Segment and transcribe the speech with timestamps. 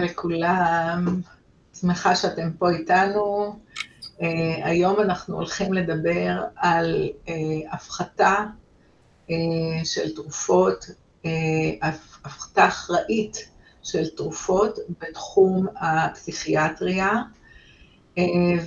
[0.00, 1.20] לכולם,
[1.80, 3.56] שמחה שאתם פה איתנו.
[4.18, 4.24] Uh,
[4.62, 7.30] היום אנחנו הולכים לדבר על uh,
[7.70, 8.36] הפחתה
[9.28, 9.32] uh,
[9.84, 10.84] של תרופות,
[11.22, 11.26] uh,
[12.22, 13.36] הפחתה אחראית
[13.82, 17.12] של תרופות בתחום הפסיכיאטריה,
[18.16, 18.20] uh,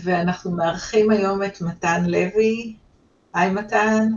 [0.04, 2.76] ואנחנו מארחים היום את מתן לוי.
[3.34, 4.08] היי מתן.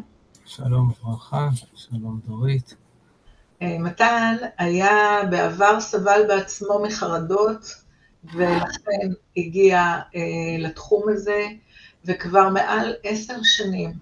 [0.46, 2.74] שלום וברכה, שלום דורית.
[3.62, 7.74] אה, מתן היה בעבר סבל בעצמו מחרדות,
[8.34, 9.78] ולכן הגיע
[10.16, 10.20] אה,
[10.58, 11.46] לתחום הזה,
[12.04, 13.92] וכבר מעל עשר שנים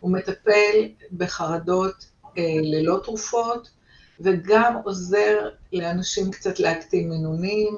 [0.00, 2.06] הוא מטפל בחרדות
[2.38, 3.70] אה, ללא תרופות,
[4.20, 7.76] וגם עוזר לאנשים קצת להקטין מינונים,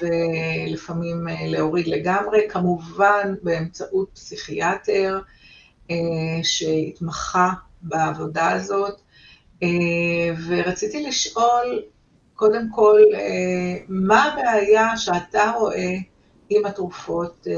[0.00, 5.20] ולפעמים להוריד לגמרי, כמובן באמצעות פסיכיאטר
[6.42, 7.50] שהתמחה
[7.82, 9.00] בעבודה הזאת.
[9.62, 9.68] אה,
[10.48, 11.82] ורציתי לשאול,
[12.34, 15.94] קודם כל, אה, מה הבעיה שאתה רואה
[16.48, 17.54] עם התרופות אה,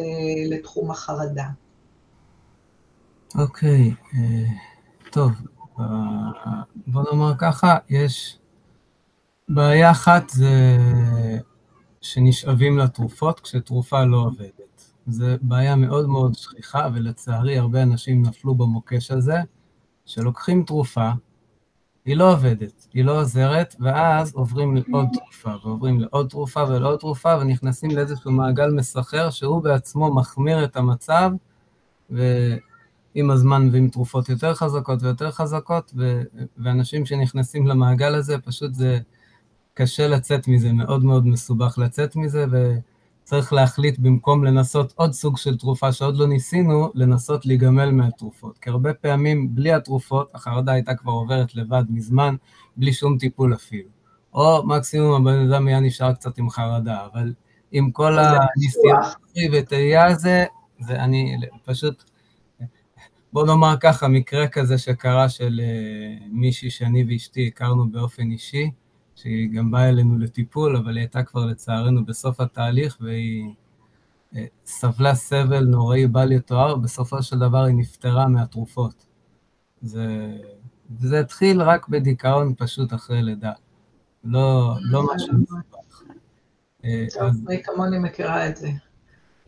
[0.57, 1.47] לתחום החרדה?
[3.39, 5.33] אוקיי, okay, טוב,
[6.87, 8.39] בוא נאמר ככה, יש
[9.49, 10.77] בעיה אחת זה
[12.01, 14.93] שנשאבים לתרופות כשתרופה לא עובדת.
[15.07, 19.37] זו בעיה מאוד מאוד שכיחה, ולצערי הרבה אנשים נפלו במוקש הזה,
[20.07, 21.11] שלוקחים תרופה,
[22.05, 27.39] היא לא עובדת, היא לא עוזרת, ואז עוברים לעוד תרופה, ועוברים לעוד תרופה ולעוד תרופה,
[27.41, 31.31] ונכנסים לאיזשהו מעגל מסחר, שהוא בעצמו מחמיר את המצב,
[32.11, 36.23] ועם הזמן מביאים תרופות יותר חזקות ויותר חזקות, ו...
[36.59, 38.99] ואנשים שנכנסים למעגל הזה, פשוט זה
[39.75, 42.75] קשה לצאת מזה, מאוד מאוד מסובך לצאת מזה, ו...
[43.25, 48.59] צריך להחליט במקום לנסות עוד סוג של תרופה שעוד לא ניסינו, לנסות להיגמל מהתרופות.
[48.59, 52.35] כי הרבה פעמים בלי התרופות, החרדה הייתה כבר עוברת לבד מזמן,
[52.77, 53.89] בלי שום טיפול אפילו.
[54.35, 57.33] או מקסימום הבן אדם היה נשאר קצת עם חרדה, אבל
[57.73, 59.01] עם כל הניסיון
[59.53, 60.45] וטעייה הזה,
[60.81, 62.05] זה אני פשוט,
[63.33, 68.71] בוא נאמר ככה, מקרה כזה שקרה של uh, מישהי שאני ואשתי הכרנו באופן אישי,
[69.15, 73.55] שהיא גם באה אלינו לטיפול, אבל היא הייתה כבר לצערנו בסוף התהליך, והיא
[74.37, 79.07] אה, סבלה סבל נוראי בל יתואר, בסופו של דבר היא נפטרה מהתרופות.
[79.83, 80.37] זה,
[80.99, 83.53] זה התחיל רק בדיכאון פשוט אחרי לידה.
[84.25, 86.03] לא, לא משהו מסובך.
[86.85, 88.69] אה, טוב, אני כמוני מכירה את זה.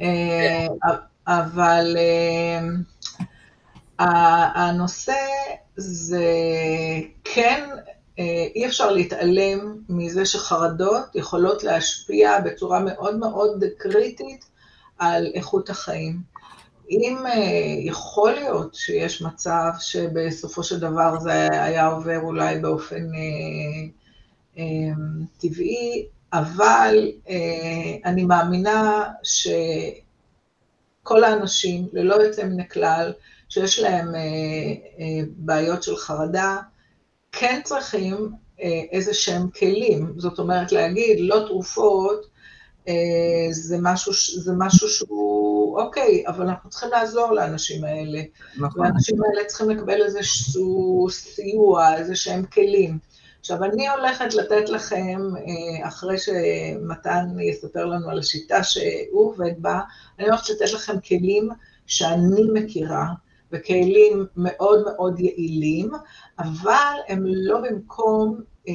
[0.01, 0.67] אה,
[1.27, 1.97] אבל
[4.55, 5.13] הנושא
[5.77, 6.25] זה
[7.25, 7.93] כן אה,
[8.55, 14.45] אי אפשר להתעלם מזה שחרדות יכולות להשפיע בצורה מאוד מאוד קריטית
[14.99, 16.21] על איכות החיים.
[16.91, 17.33] אם אה,
[17.79, 23.09] יכול להיות שיש מצב שבסופו של דבר זה היה עובר אולי באופן
[24.59, 24.65] אה,
[25.39, 27.13] טבעי, אבל
[28.05, 33.13] אני מאמינה שכל האנשים, ללא יוצא מן הכלל,
[33.49, 34.13] שיש להם
[35.37, 36.57] בעיות של חרדה,
[37.39, 38.31] כן צריכים
[38.63, 40.13] אה, איזה שהם כלים.
[40.17, 42.27] זאת אומרת, להגיד, לא תרופות,
[42.89, 42.95] אה,
[43.51, 48.23] זה משהו, זה משהו שהוא, אוקיי, אבל אנחנו צריכים לעזור לאנשים האלה.
[48.57, 48.81] נכון.
[48.81, 52.99] והאנשים האלה צריכים לקבל איזשהו סיוע, איזה שהם כלים.
[53.41, 59.81] עכשיו, אני הולכת לתת לכם, אה, אחרי שמתן יספר לנו על השיטה שהוא עובד בה,
[60.19, 61.49] אני הולכת לתת לכם כלים
[61.87, 63.07] שאני מכירה,
[63.53, 65.91] וכלים מאוד מאוד יעילים,
[66.39, 68.73] אבל הם לא במקום אה,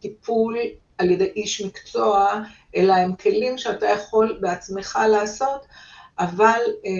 [0.00, 0.56] טיפול
[0.98, 2.42] על ידי איש מקצוע,
[2.76, 5.66] אלא הם כלים שאתה יכול בעצמך לעשות,
[6.18, 6.90] אבל אה,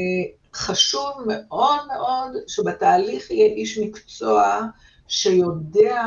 [0.54, 4.60] חשוב מאוד מאוד שבתהליך יהיה איש מקצוע
[5.08, 6.02] שיודע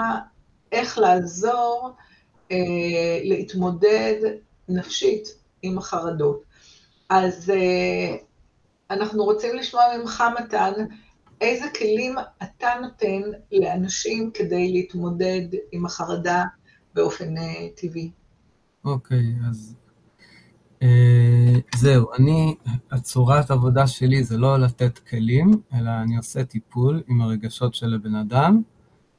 [0.72, 1.92] איך לעזור
[2.52, 4.16] אה, להתמודד
[4.70, 5.28] נפשית
[5.62, 6.44] עם החרדות.
[7.10, 8.16] אז אה,
[8.92, 10.72] אנחנו רוצים לשמוע ממך, מתן,
[11.42, 13.22] איזה כלים אתה נותן
[13.52, 16.44] לאנשים כדי להתמודד עם החרדה
[16.94, 18.12] באופן אה, טבעי?
[18.86, 19.76] אוקיי, okay, אז
[20.82, 22.56] אה, זהו, אני,
[22.92, 28.16] הצורת עבודה שלי זה לא לתת כלים, אלא אני עושה טיפול עם הרגשות של הבן
[28.16, 28.62] אדם,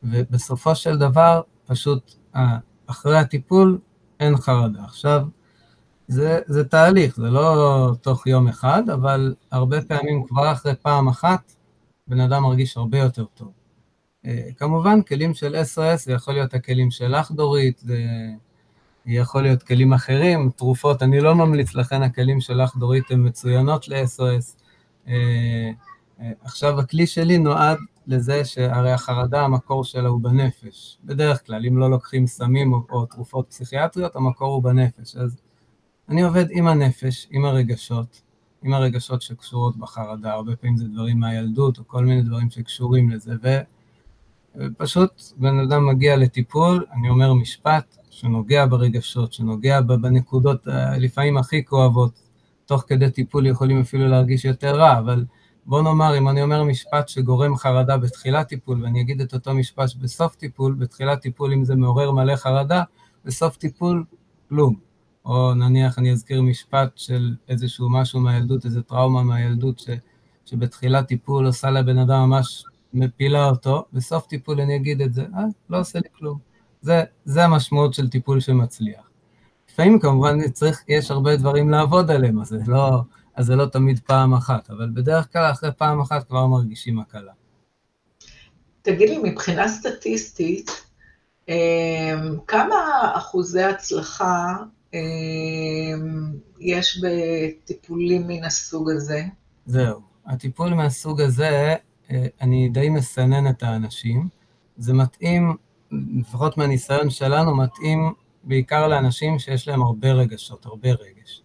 [0.02, 3.78] ובסופו של דבר, פשוט אה, אחרי הטיפול
[4.20, 4.84] אין חרדה.
[4.84, 5.26] עכשיו,
[6.08, 11.52] זה, זה תהליך, זה לא תוך יום אחד, אבל הרבה פעמים כבר אחרי פעם אחת,
[12.06, 13.52] בן אדם מרגיש הרבה יותר טוב.
[14.26, 17.98] אה, כמובן, כלים של SOS, זה יכול להיות הכלים שלך, דורית, זה
[19.06, 24.62] יכול להיות כלים אחרים, תרופות, אני לא ממליץ, לכן הכלים שלך, דורית, הן מצוינות ל-SOS.
[25.08, 25.70] אה,
[26.20, 30.98] אה, עכשיו, הכלי שלי נועד לזה שהרי החרדה, המקור שלה הוא בנפש.
[31.04, 35.16] בדרך כלל, אם לא לוקחים סמים או, או תרופות פסיכיאטריות, המקור הוא בנפש.
[35.16, 35.36] אז
[36.08, 38.22] אני עובד עם הנפש, עם הרגשות,
[38.62, 43.34] עם הרגשות שקשורות בחרדה, הרבה פעמים זה דברים מהילדות, או כל מיני דברים שקשורים לזה,
[44.56, 50.66] ופשוט בן אדם מגיע לטיפול, אני אומר משפט שנוגע ברגשות, שנוגע בנקודות
[50.98, 52.22] לפעמים הכי כואבות,
[52.66, 55.24] תוך כדי טיפול יכולים אפילו להרגיש יותר רע, אבל
[55.66, 59.88] בוא נאמר, אם אני אומר משפט שגורם חרדה בתחילת טיפול, ואני אגיד את אותו משפט
[60.00, 62.82] בסוף טיפול, בתחילת טיפול אם זה מעורר מלא חרדה,
[63.24, 64.04] בסוף טיפול,
[64.48, 64.87] כלום.
[65.28, 69.90] או נניח אני אזכיר משפט של איזשהו משהו מהילדות, איזו טראומה מהילדות, ש,
[70.46, 72.64] שבתחילת טיפול עושה לבן אדם ממש
[72.94, 76.38] מפילה אותו, בסוף טיפול אני אגיד את זה, אה, לא עושה לי כלום.
[76.80, 79.10] זה, זה המשמעות של טיפול שמצליח.
[79.70, 83.00] לפעמים כמובן צריך, יש הרבה דברים לעבוד עליהם, אז זה לא,
[83.36, 87.32] אז זה לא תמיד פעם אחת, אבל בדרך כלל אחרי פעם אחת כבר מרגישים הקלה.
[88.82, 90.70] תגיד לי, מבחינה סטטיסטית,
[91.48, 91.54] אמ,
[92.46, 92.76] כמה
[93.14, 94.56] אחוזי הצלחה
[96.60, 99.22] יש בטיפולים מן הסוג הזה?
[99.66, 100.00] זהו.
[100.26, 101.74] הטיפול מהסוג הזה,
[102.10, 104.28] אה, אני די מסנן את האנשים.
[104.76, 105.56] זה מתאים,
[105.92, 108.12] לפחות מהניסיון שלנו, מתאים
[108.44, 111.42] בעיקר לאנשים שיש להם הרבה רגשות, הרבה רגש.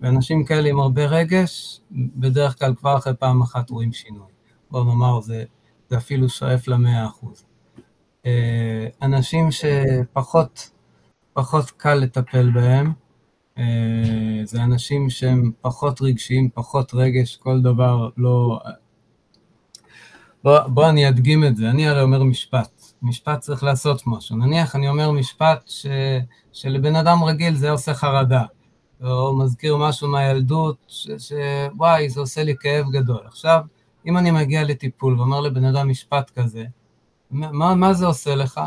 [0.00, 4.26] ואנשים כאלה עם הרבה רגש, בדרך כלל כבר אחרי פעם אחת רואים שינוי.
[4.70, 5.44] בואו נאמר, זה,
[5.90, 7.44] זה אפילו שואף למאה אחוז.
[8.26, 10.70] אה, אנשים שפחות
[11.32, 12.92] פחות קל לטפל בהם,
[13.58, 13.64] אה,
[14.44, 18.60] זה אנשים שהם פחות רגשיים, פחות רגש, כל דבר לא...
[20.44, 24.36] בוא, בוא אני אדגים את זה, אני הרי אומר משפט, משפט צריך לעשות משהו.
[24.36, 25.86] נניח אני אומר משפט ש,
[26.52, 28.44] שלבן אדם רגיל זה עושה חרדה.
[29.02, 30.76] או מזכיר משהו מהילדות,
[31.18, 33.20] שוואי, זה עושה לי כאב גדול.
[33.26, 33.60] עכשיו,
[34.06, 36.64] אם אני מגיע לטיפול ואומר לבן אדם משפט כזה,
[37.30, 38.60] מה, מה זה עושה לך?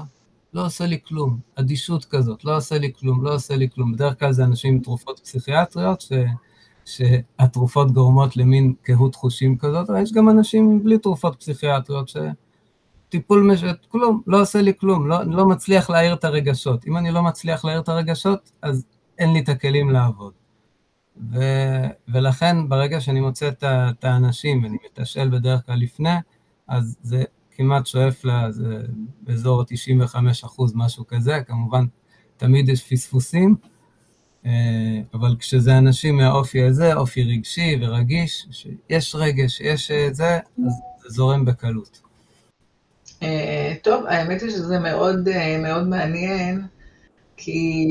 [0.56, 1.40] לא עושה לי כלום.
[1.56, 3.94] אדישות כזאת, לא עושה לי כלום, לא עושה לי כלום.
[3.94, 6.12] בדרך כלל זה אנשים עם תרופות פסיכיאטריות, ש,
[6.86, 12.12] שהתרופות גורמות למין קהות חושים כזאת, אבל יש גם אנשים בלי תרופות פסיכיאטריות,
[13.08, 16.88] שטיפול משת, כלום, לא עושה לי כלום, לא, לא מצליח להעיר את הרגשות.
[16.88, 18.86] אם אני לא מצליח להעיר את הרגשות, אז
[19.18, 20.34] אין לי את הכלים לעבוד.
[21.32, 21.40] ו,
[22.08, 26.16] ולכן ברגע שאני מוצא את האנשים, ואני מתשאל בדרך כלל לפני,
[26.68, 27.24] אז זה
[27.56, 28.78] כמעט שואף לזה
[29.22, 31.86] באזור 95 אחוז, משהו כזה, כמובן
[32.38, 33.56] תמיד יש פספוסים,
[34.46, 34.52] אה,
[35.14, 40.74] אבל כשזה אנשים מהאופי הזה, אופי רגשי ורגיש, שיש רגש, יש אה, זה, אז
[41.04, 42.02] זה זורם בקלות.
[43.24, 45.30] אה, טוב, האמת היא שזה מאוד
[45.60, 46.62] מאוד מעניין,
[47.38, 47.88] כי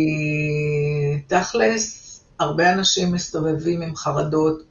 [1.26, 2.00] תכלס,
[2.38, 4.62] הרבה אנשים מסתובבים עם חרדות.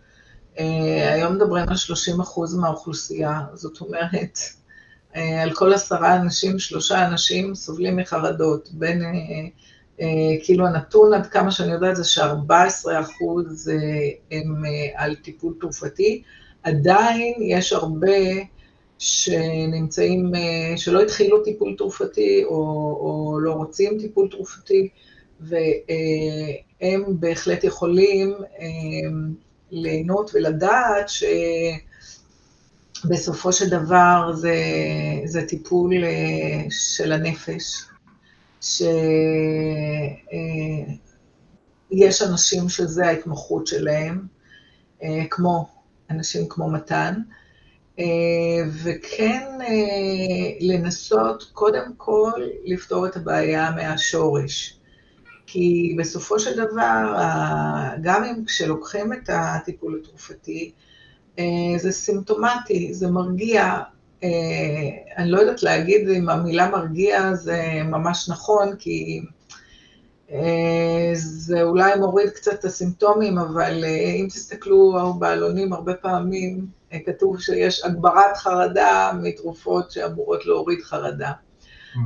[1.14, 4.40] היום מדברים על 30 אחוז מהאוכלוסייה, זאת אומרת,
[5.14, 8.70] על כל עשרה אנשים, שלושה אנשים סובלים מחרדות.
[8.72, 9.10] בין, אה,
[10.02, 10.08] אה,
[10.44, 13.72] כאילו הנתון, עד כמה שאני יודעת, זה ש-14 אחוז
[14.32, 14.64] הם
[14.96, 16.24] על טיפול תרופתי.
[16.64, 18.18] עדיין יש הרבה
[19.00, 20.32] שנמצאים,
[20.76, 22.56] שלא התחילו טיפול תרופתי או,
[23.00, 24.90] או לא רוצים טיפול תרופתי,
[25.40, 28.34] והם בהחלט יכולים
[29.72, 31.24] ליהנות ולדעת ש...
[33.06, 34.56] בסופו של דבר זה,
[35.26, 37.86] זה טיפול אה, של הנפש,
[38.62, 38.82] שיש
[42.22, 44.28] אה, אנשים שזה ההתמחות שלהם,
[45.04, 45.68] אה, כמו
[46.10, 47.14] אנשים כמו מתן,
[48.84, 49.48] וכן
[50.60, 52.32] לנסות קודם כל
[52.66, 54.80] לפתור את הבעיה מהשורש.
[55.46, 57.16] כי בסופו של דבר,
[58.02, 60.72] גם אם כשלוקחים את הטיפול התרופתי,
[61.78, 63.80] זה סימפטומטי, זה מרגיע.
[64.24, 64.30] אה,
[65.18, 69.22] אני לא יודעת להגיד אם המילה מרגיע זה ממש נכון, כי
[70.32, 73.86] אה, זה אולי מוריד קצת את הסימפטומים, אבל
[74.20, 76.68] אם תסתכלו בעלונים הרבה פעמים,
[77.06, 81.32] כתוב שיש הגברת חרדה מתרופות שאמורות להוריד חרדה.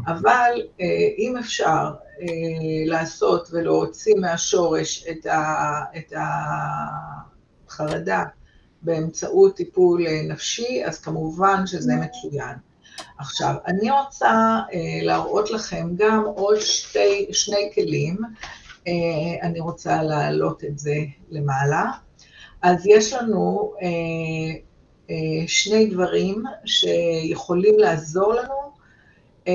[0.07, 0.62] אבל
[1.17, 1.91] אם אפשר
[2.86, 5.07] לעשות ולהוציא מהשורש
[5.98, 6.13] את
[7.67, 8.24] החרדה,
[8.81, 12.55] באמצעות טיפול אה, נפשי, אז כמובן שזה מצוין.
[13.17, 18.17] עכשיו, אני רוצה אה, להראות לכם גם עוד שתי, שני כלים.
[18.88, 18.93] אה,
[19.48, 20.96] אני רוצה להעלות את זה
[21.29, 21.86] למעלה.
[22.62, 23.88] אז יש לנו אה,
[25.10, 28.72] אה, שני דברים שיכולים לעזור לנו,
[29.48, 29.53] אה,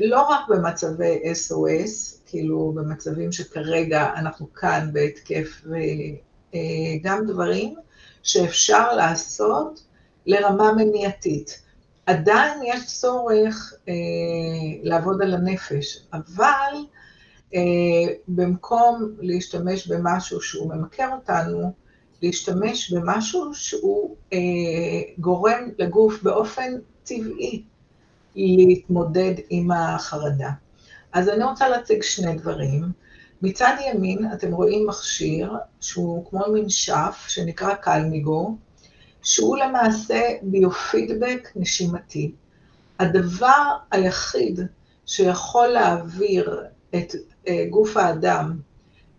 [0.00, 7.74] לא רק במצבי SOS, כאילו במצבים שכרגע אנחנו כאן בהתקף, וגם אה, דברים
[8.22, 9.82] שאפשר לעשות
[10.26, 11.62] לרמה מניעתית.
[12.06, 13.94] עדיין יש צורך אה,
[14.82, 16.74] לעבוד על הנפש, אבל
[17.54, 17.60] אה,
[18.28, 21.72] במקום להשתמש במשהו שהוא ממכר אותנו,
[22.22, 24.38] להשתמש במשהו שהוא אה,
[25.18, 26.72] גורם לגוף באופן
[27.04, 27.62] טבעי
[28.36, 30.50] להתמודד עם החרדה.
[31.12, 33.01] אז אני רוצה להציג שני דברים.
[33.42, 38.56] מצד ימין אתם רואים מכשיר שהוא כמו מין שף שנקרא קלמיגו,
[39.22, 42.32] שהוא למעשה ביופידבק נשימתי.
[42.98, 44.60] הדבר היחיד
[45.06, 47.14] שיכול להעביר את
[47.48, 48.58] אה, גוף האדם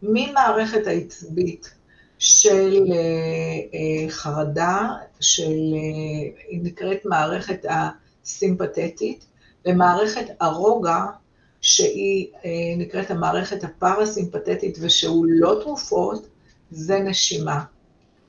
[0.03, 1.73] ממערכת העצבית
[2.19, 2.97] של אה,
[3.73, 4.89] אה, חרדה,
[5.19, 5.53] של,
[6.47, 9.25] היא נקראת מערכת הסימפתטית,
[9.65, 11.05] למערכת הרוגע,
[11.63, 12.27] שהיא
[12.77, 16.27] נקראת המערכת הפרסימפתטית ושהוא לא תרופות,
[16.71, 17.63] זה נשימה.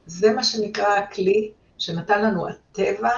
[0.07, 3.13] זה מה שנקרא הכלי שנתן לנו הטבע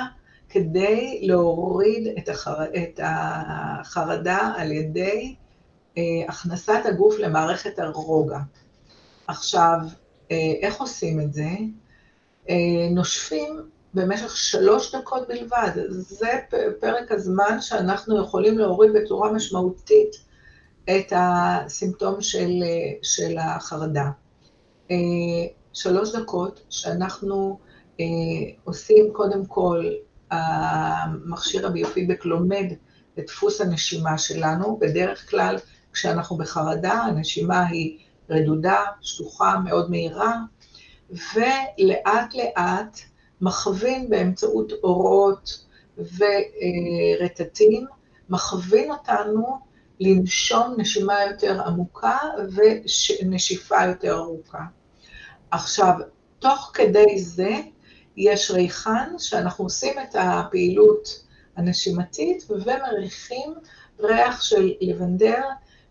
[0.49, 2.65] כדי להוריד את, החר...
[2.65, 5.35] את החרדה על ידי
[5.99, 8.39] אה, הכנסת הגוף למערכת הרוגע.
[9.27, 9.79] עכשיו,
[10.31, 11.49] אה, איך עושים את זה?
[12.49, 12.55] אה,
[12.91, 15.71] נושפים במשך שלוש דקות בלבד.
[15.89, 16.31] זה
[16.81, 20.17] פרק הזמן שאנחנו יכולים להוריד בצורה משמעותית
[20.85, 22.51] את הסימפטום של,
[23.03, 24.11] של החרדה.
[24.91, 24.97] אה,
[25.73, 27.59] שלוש דקות שאנחנו
[28.01, 28.05] אה,
[28.65, 29.85] עושים קודם כל,
[30.31, 32.73] המכשיר הביופידבק לומד
[33.19, 35.57] את דפוס הנשימה שלנו, בדרך כלל
[35.93, 37.99] כשאנחנו בחרדה, הנשימה היא
[38.31, 40.37] רדודה, שטוחה, מאוד מהירה,
[41.11, 42.99] ולאט לאט
[43.41, 45.65] מכווין באמצעות אורות
[45.99, 47.87] ורטטים,
[48.29, 49.59] מכווין אותנו
[50.01, 52.19] לנשום נשימה יותר עמוקה
[52.55, 54.63] ונשיפה יותר ארוכה.
[55.51, 55.93] עכשיו,
[56.39, 57.51] תוך כדי זה
[58.17, 61.23] יש ריחן שאנחנו עושים את הפעילות
[61.57, 63.55] הנשימתית ומריחים
[64.01, 65.43] ריח של לבנדר,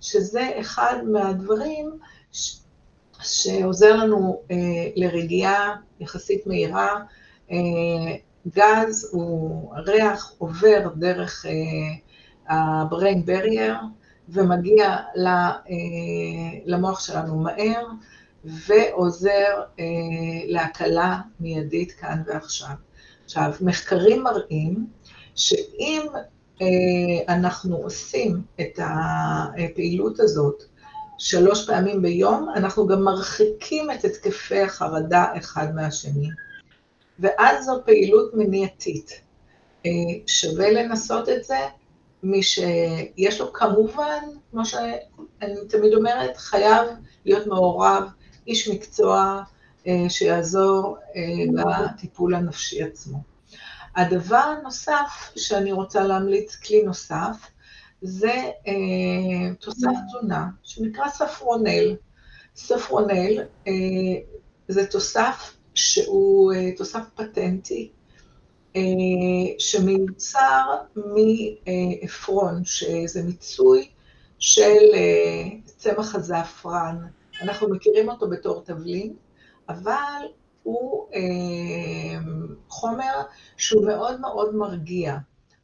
[0.02, 2.00] שזה אחד מהדברים
[2.32, 2.58] ש...
[3.22, 4.56] שעוזר לנו אה,
[4.96, 7.00] לרגיעה יחסית מהירה.
[7.52, 7.58] אה,
[8.48, 13.76] גז הוא, ריח עובר דרך אה, ה-brain barrier
[14.30, 15.52] ומגיע אה,
[16.66, 17.86] למוח שלנו מהר.
[18.68, 19.62] ועוזר
[20.48, 22.76] להקלה מיידית כאן ועכשיו.
[23.26, 24.88] עכשיו, מחקרים מראים
[25.36, 26.02] שאם
[27.30, 30.64] אנחנו עושים את הפעילות הזאת
[31.18, 36.30] שלוש פעמים ביום, אנחנו גם מרחיקים את התקפי החרדה אחד מהשני.
[37.20, 39.22] ואז זו פעילות מניעתית.
[39.86, 39.92] אה,
[40.28, 41.58] שווה לנסות את זה.
[42.24, 46.88] מי שיש לו כמובן, כמו שאני תמיד אומרת, חייב
[47.26, 48.04] להיות מעורב
[48.48, 49.42] איש מקצוע
[49.88, 51.22] אה, שיעזור אה,
[51.64, 53.18] בטיפול הנפשי עצמו.
[53.96, 57.48] הדבר הנוסף שאני רוצה להמליץ, כלי נוסף,
[58.02, 58.50] זה
[59.60, 61.96] תוסף תזונה שנקרא ספרונל.
[62.56, 63.44] ספרונל
[64.68, 67.92] זה תוסף שהוא תוסף פטנטי,
[69.60, 70.62] שמיוצר
[70.96, 73.90] מעפרון, שזה מיצוי
[74.40, 74.84] של
[75.66, 76.98] צמח הזעפרן.
[77.42, 79.14] אנחנו מכירים אותו בתור תבלין,
[79.70, 80.22] אבל
[80.64, 82.20] הוא אה,
[82.70, 83.22] חומר
[83.58, 85.18] שהוא מאוד מאוד מרגיע.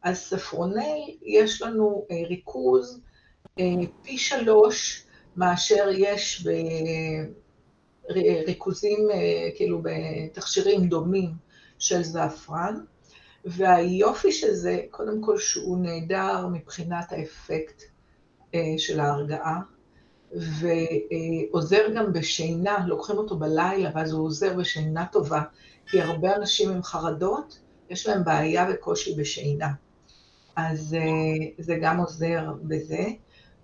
[0.03, 3.01] אז ספרונל, יש לנו אה, ריכוז
[3.60, 3.65] אה,
[4.01, 6.48] פי שלוש מאשר יש
[8.10, 11.31] אה, כאילו בתכשירים דומים
[11.79, 12.75] של זעפרן,
[13.46, 17.81] והיופי של זה, קודם כל שהוא נהדר מבחינת האפקט
[18.55, 19.60] אה, של ההרגעה.
[20.34, 25.41] ועוזר גם בשינה, לוקחים אותו בלילה ואז הוא עוזר בשינה טובה,
[25.88, 29.70] כי הרבה אנשים עם חרדות, יש להם בעיה וקושי בשינה.
[30.55, 33.03] אז אה, זה גם עוזר בזה.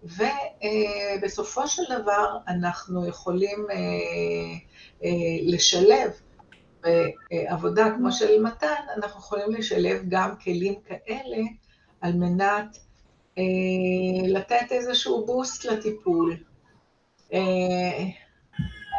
[0.03, 3.75] ובסופו של דבר אנחנו יכולים אה,
[5.03, 5.09] אה,
[5.41, 6.11] לשלב
[6.81, 11.43] בעבודה כמו של מתן, אנחנו יכולים לשלב גם כלים כאלה
[12.01, 12.77] על מנת
[14.27, 16.37] לתת איזשהו בוסט לטיפול.
[17.33, 18.03] אה,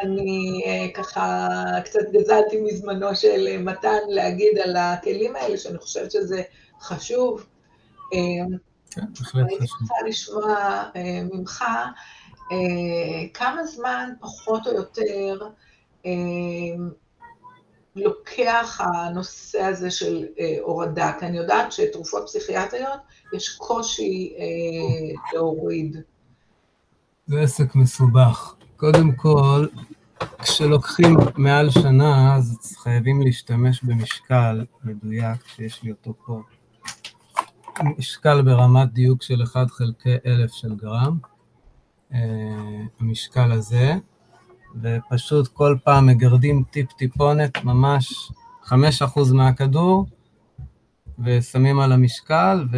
[0.02, 1.49] אני אה, ככה
[1.85, 6.43] קצת גזלתי מזמנו של אה, מתן להגיד על הכלים האלה, שאני חושבת שזה
[6.81, 7.47] חשוב.
[8.90, 9.49] כן, בהחלט חשוב.
[9.49, 10.85] הייתי רוצה לשמוע
[11.33, 11.64] ממך
[13.35, 15.49] כמה זמן פחות או יותר
[17.97, 20.26] לוקח הנושא הזה של
[20.62, 23.00] הורדה, כי אני יודעת שתרופות פסיכיאטריות,
[23.33, 24.33] יש קושי
[25.33, 25.97] להוריד.
[27.26, 28.54] זה עסק מסובך.
[28.76, 29.66] קודם כל,
[30.38, 36.40] כשלוקחים מעל שנה, אז חייבים להשתמש במשקל מדויק, שיש לי אותו פה.
[37.99, 41.18] משקל ברמת דיוק של 1 חלקי אלף של גרם,
[43.00, 43.94] המשקל הזה,
[44.82, 48.32] ופשוט כל פעם מגרדים טיפ-טיפונת, ממש
[48.64, 48.73] 5%
[49.35, 50.06] מהכדור,
[51.18, 52.68] ושמים על המשקל,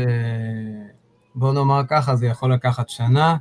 [1.35, 3.37] ובואו נאמר ככה, זה יכול לקחת שנה,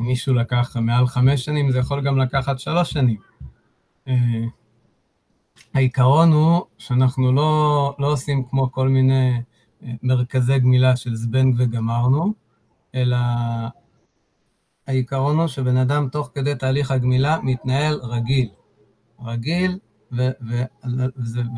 [0.00, 3.20] אם מישהו לקח מעל חמש שנים, זה יכול גם לקחת שלוש שנים.
[4.08, 4.14] אה,
[5.74, 9.38] העיקרון הוא שאנחנו לא, לא עושים כמו כל מיני אה,
[10.02, 12.34] מרכזי גמילה של זבנג וגמרנו,
[12.94, 13.16] אלא
[14.86, 18.48] העיקרון הוא שבן אדם תוך כדי תהליך הגמילה מתנהל רגיל.
[19.24, 19.78] רגיל,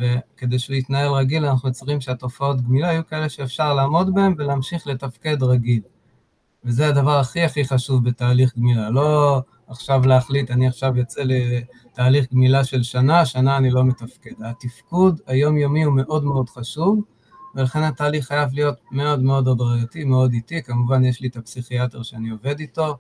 [0.01, 5.43] וכדי שהוא יתנהל רגיל, אנחנו צריכים שהתופעות גמילה יהיו כאלה שאפשר לעמוד בהן ולהמשיך לתפקד
[5.43, 5.81] רגיל.
[6.65, 8.91] וזה הדבר הכי הכי חשוב בתהליך גמילה.
[8.91, 14.31] לא עכשיו להחליט, אני עכשיו יוצא לתהליך גמילה של שנה, שנה אני לא מתפקד.
[14.45, 17.01] התפקוד היומיומי הוא מאוד מאוד חשוב,
[17.57, 20.63] ולכן התהליך חייב להיות מאוד מאוד הדרגתי, מאוד איטי.
[20.63, 22.97] כמובן, יש לי את הפסיכיאטר שאני עובד איתו,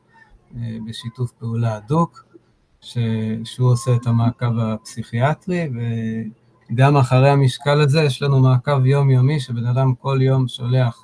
[0.57, 2.25] אה, בשיתוף פעולה הדוק,
[2.81, 2.99] ש...
[3.45, 5.69] שהוא עושה את המעקב הפסיכיאטרי,
[6.71, 11.03] וגם אחרי המשקל הזה יש לנו מעקב יומיומי, שבן אדם כל יום שולח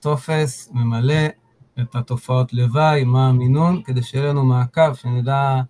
[0.00, 1.26] טופס, ממלא
[1.80, 5.60] את התופעות לוואי, מה המינון, כדי שיהיה לנו מעקב, שנדע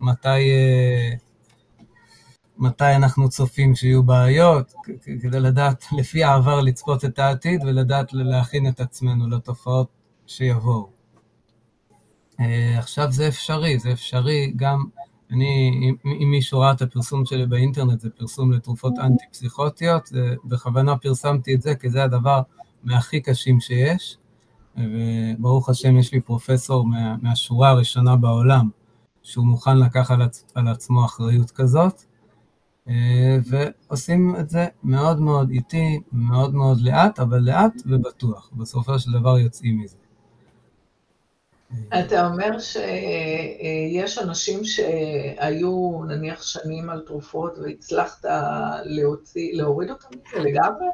[0.00, 1.12] מתי, אה,
[2.62, 4.72] מתי אנחנו צופים שיהיו בעיות,
[5.22, 9.88] כדי לדעת לפי העבר לצפות את העתיד ולדעת להכין את עצמנו לתופעות
[10.26, 10.90] שיבואו.
[12.40, 14.84] אה, עכשיו זה אפשרי, זה אפשרי גם,
[15.30, 15.70] אני,
[16.04, 20.08] אם מישהו ראה את הפרסום שלי באינטרנט, זה פרסום לתרופות אנטי-פסיכוטיות,
[20.44, 22.42] בכוונה פרסמתי את זה, כי זה הדבר
[22.84, 24.18] מהכי קשים שיש,
[24.76, 28.68] וברוך השם יש לי פרופסור מה, מהשורה הראשונה בעולם,
[29.22, 32.02] שהוא מוכן לקחת על, עצ, על עצמו אחריות כזאת,
[33.44, 38.50] ועושים את זה מאוד מאוד איטי, מאוד מאוד לאט, אבל לאט ובטוח.
[38.52, 39.96] בסופו של דבר יוצאים מזה.
[42.00, 48.24] אתה אומר שיש אנשים שהיו נניח שנים על תרופות והצלחת
[48.84, 50.86] להוציא, להוריד אותם מזה לגמרי?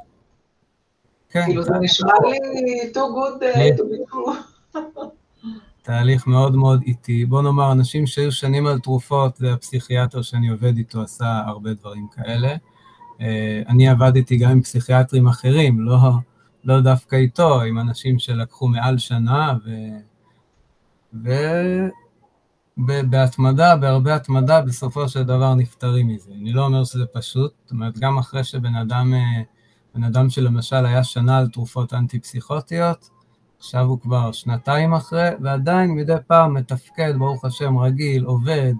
[1.31, 1.44] כן.
[1.44, 4.33] כאילו זה נשמע לי too good uh, to be true.
[5.83, 7.25] תהליך מאוד מאוד איטי.
[7.25, 12.07] בוא נאמר, אנשים שהיו שנים על תרופות, זה הפסיכיאטר שאני עובד איתו עשה הרבה דברים
[12.12, 12.57] כאלה.
[13.21, 15.99] אה, אני עבדתי גם עם פסיכיאטרים אחרים, לא,
[16.64, 19.71] לא דווקא איתו, עם אנשים שלקחו מעל שנה, ו...
[22.79, 26.31] ובהתמדה, בהרבה התמדה, בסופו של דבר נפטרים מזה.
[26.41, 29.43] אני לא אומר שזה פשוט, זאת אומרת, גם אחרי שבן אדם, אה,
[29.95, 33.11] בן אדם שלמשל היה שנה על תרופות אנטי-פסיכוטיות,
[33.59, 38.73] עכשיו הוא כבר שנתיים אחרי, ועדיין מדי פעם מתפקד, ברוך השם, רגיל, עובד,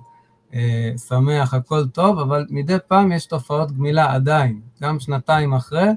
[0.55, 5.89] אה, שמח, הכל טוב, אבל מדי פעם יש תופעות גמילה עדיין, גם שנתיים אחרי,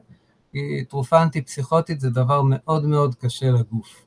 [0.52, 4.06] כי תרופה אנטי-פסיכוטית זה דבר מאוד מאוד קשה לגוף,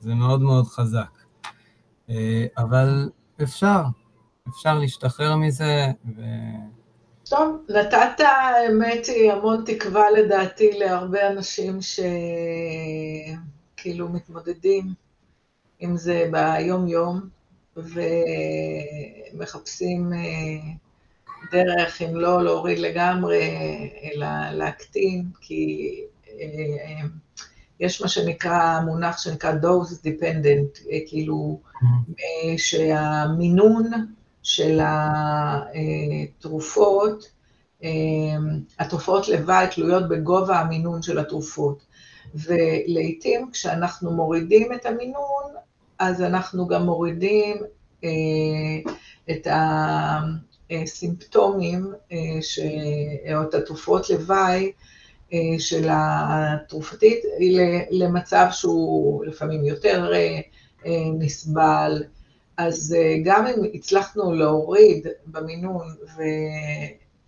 [0.00, 1.18] זה מאוד מאוד חזק.
[2.10, 3.10] אה, אבל
[3.42, 3.82] אפשר,
[4.48, 5.86] אפשר להשתחרר מזה.
[6.16, 6.22] ו...
[7.28, 11.78] טוב, נתת, האמת היא, המון תקווה לדעתי להרבה אנשים
[13.84, 14.94] שכאילו מתמודדים
[15.78, 17.20] עם זה ביום-יום,
[19.36, 20.18] ומחפשים אה,
[21.52, 23.40] דרך, אם לא להוריד לגמרי,
[24.02, 27.00] אלא להקטין, כי אה,
[27.80, 31.60] יש מה שנקרא, מונח שנקרא dose dependent, כאילו
[32.20, 33.90] אה, שהמינון
[34.42, 34.80] של
[36.40, 37.28] התרופות,
[37.82, 37.90] אה,
[38.78, 41.93] התופעות לוואי תלויות בגובה המינון של התרופות.
[42.34, 45.44] ולעיתים כשאנחנו מורידים את המינון,
[45.98, 47.56] אז אנחנו גם מורידים
[48.04, 48.10] אה,
[49.30, 49.46] את
[50.70, 51.92] הסימפטומים
[53.34, 54.72] או את התרופות לוואי
[55.58, 57.24] של התרופתית
[57.90, 60.40] למצב שהוא לפעמים יותר אה,
[61.18, 62.02] נסבל.
[62.56, 65.86] אז אה, גם אם הצלחנו להוריד במינון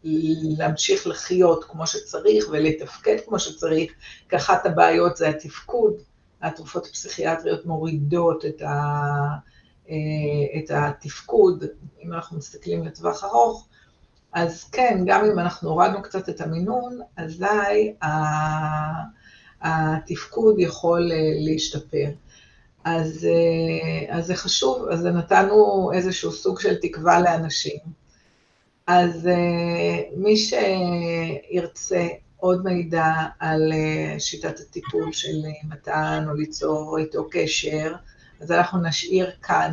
[0.07, 3.93] ולהמשיך לחיות כמו שצריך ולתפקד כמו שצריך,
[4.29, 5.95] כי אחת הבעיות זה התפקוד,
[6.43, 8.75] התרופות הפסיכיאטריות מורידות את, ה,
[9.91, 9.95] אה,
[10.59, 11.65] את התפקוד,
[12.05, 13.69] אם אנחנו מסתכלים לטווח ארוך,
[14.33, 17.95] אז כן, גם אם אנחנו הורדנו קצת את המינון, אזי
[19.63, 21.11] התפקוד יכול
[21.47, 22.11] להשתפר.
[22.85, 28.06] אז, אה, אז זה חשוב, אז נתנו איזשהו סוג של תקווה לאנשים.
[28.87, 35.37] אז אה, מי שירצה עוד מידע על אה, שיטת הטיפול של
[35.69, 37.95] מתן או ליצור איתו קשר,
[38.41, 39.73] אז אנחנו נשאיר כאן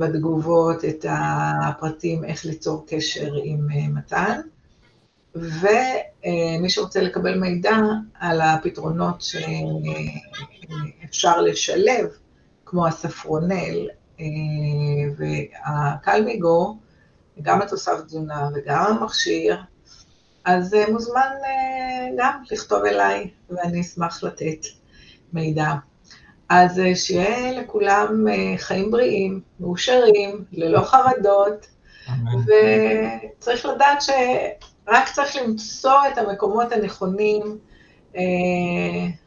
[0.00, 4.40] בתגובות את הפרטים איך ליצור קשר עם מתן.
[5.34, 7.76] ומי שרוצה לקבל מידע
[8.14, 9.22] על הפתרונות
[11.02, 12.06] שאפשר לשלב,
[12.64, 13.88] כמו הספרונל
[15.16, 16.76] והקלמיגו,
[17.42, 19.56] גם התוסף תזונה וגם המכשיר,
[20.44, 21.30] אז מוזמן
[22.18, 24.66] גם לכתוב אליי, ואני אשמח לתת
[25.32, 25.72] מידע.
[26.48, 31.66] אז שיהיה לכולם חיים בריאים, מאושרים, ללא חרדות,
[32.46, 37.58] וצריך לדעת שרק צריך למצוא את המקומות הנכונים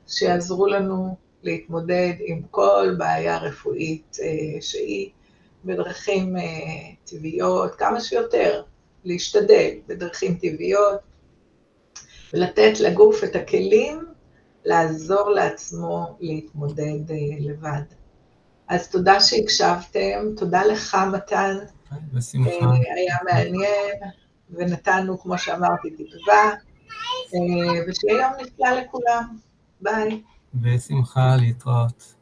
[0.08, 4.18] שיעזרו לנו להתמודד עם כל בעיה רפואית
[4.62, 5.10] שהיא
[5.66, 6.36] בדרכים
[7.06, 8.64] טבעיות, כמה שיותר,
[9.04, 11.00] להשתדל בדרכים טבעיות,
[12.34, 14.06] ולתת לגוף את הכלים
[14.66, 17.82] לעזור לעצמו להתמודד לבד.
[18.68, 21.58] אז תודה שהקשבתם, תודה לך, מתן.
[22.14, 22.72] בשמחה.
[22.96, 23.96] היה מעניין,
[24.50, 26.52] ונתנו, כמו שאמרתי, תקווה,
[27.88, 29.38] ושיהיה יום נפלא לכולם.
[29.82, 30.22] ביי.
[30.54, 32.14] בשמחה, להתראות.